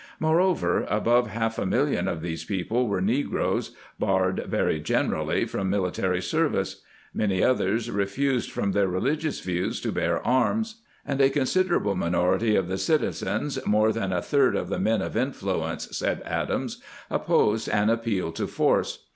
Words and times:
Moreover, 0.19 0.87
above 0.89 1.27
half 1.27 1.59
a 1.59 1.65
million 1.67 2.07
of 2.07 2.21
these 2.23 2.43
| 2.43 2.43
people 2.45 2.87
were 2.87 3.01
negroes, 3.01 3.75
barred 3.99 4.43
very 4.47 4.79
generally 4.79 5.45
from 5.45 5.69
military 5.69 6.23
service; 6.23 6.81
many 7.13 7.43
others 7.43 7.91
refused 7.91 8.49
from 8.51 8.71
their 8.71 8.87
religious 8.87 9.41
views 9.41 9.79
to 9.81 9.91
bear 9.91 10.19
arms; 10.25 10.81
and 11.05 11.21
a 11.21 11.29
considerable 11.29 11.93
[5] 11.93 11.99
The 12.11 12.17
Private 12.17 12.17
Soldier 12.17 12.33
Under 12.33 12.37
Washington 12.47 12.57
/■minority 12.57 12.59
of 12.59 12.67
the 12.67 12.77
citizens— 12.79 13.59
more 13.67 13.93
than 13.93 14.11
a 14.11 14.21
third 14.23 14.55
of 14.55 14.69
the 14.69 14.79
men 14.79 15.01
of 15.03 15.15
influence, 15.15 15.87
said 15.95 16.21
Adams— 16.25 16.81
opposed 17.11 17.69
an 17.69 17.91
ap 17.91 18.03
peal 18.03 18.31
to 18.31 18.47
force. 18.47 19.05